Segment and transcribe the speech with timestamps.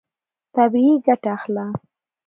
[0.55, 1.65] طبیعي ګټه اخله.